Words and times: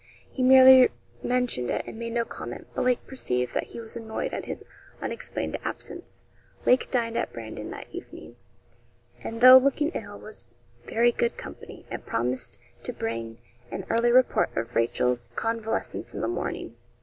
He 0.31 0.41
merely 0.41 0.89
mentioned 1.21 1.69
it, 1.69 1.85
and 1.85 1.99
made 1.99 2.13
no 2.13 2.25
comment; 2.25 2.65
but 2.73 2.81
Lake 2.85 3.05
perceived 3.05 3.53
that 3.53 3.65
he 3.65 3.79
was 3.79 3.95
annoyed 3.95 4.33
at 4.33 4.45
his 4.45 4.65
unexplained 4.99 5.59
absence. 5.63 6.23
Lake 6.65 6.89
dined 6.89 7.19
at 7.19 7.31
Brandon 7.31 7.69
that 7.69 7.85
evening, 7.91 8.35
and 9.23 9.41
though 9.41 9.59
looking 9.59 9.89
ill, 9.91 10.17
was 10.17 10.47
very 10.85 11.11
good 11.11 11.37
company, 11.37 11.85
and 11.91 12.03
promised 12.03 12.57
to 12.81 12.91
bring 12.91 13.37
an 13.69 13.85
early 13.91 14.11
report 14.11 14.49
of 14.57 14.73
Rachel's 14.75 15.29
convalescence 15.35 16.15
in 16.15 16.21
the 16.21 16.27
morning. 16.27 16.75